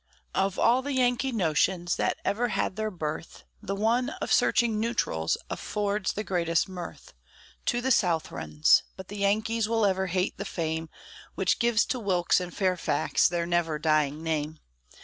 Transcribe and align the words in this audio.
Of 0.33 0.57
all 0.57 0.81
the 0.81 0.93
"Yankee 0.93 1.31
notions" 1.31 1.95
that 1.97 2.17
ever 2.25 2.47
had 2.47 2.75
their 2.75 2.89
birth, 2.89 3.43
The 3.61 3.75
one 3.75 4.09
of 4.09 4.33
searching 4.33 4.79
neutrals 4.79 5.37
affords 5.47 6.13
the 6.13 6.23
greatest 6.23 6.67
mirth 6.67 7.13
To 7.67 7.81
the 7.81 7.91
Southrons; 7.91 8.81
but 8.97 9.09
the 9.09 9.17
Yankees 9.17 9.69
will 9.69 9.85
ever 9.85 10.07
hate 10.07 10.37
the 10.39 10.43
fame 10.43 10.89
Which 11.35 11.59
gives 11.59 11.85
to 11.85 11.99
Wilkes 11.99 12.39
and 12.39 12.51
Fairfax 12.51 13.27
their 13.27 13.45
never 13.45 13.77
dying 13.77 14.23
name. 14.23 14.57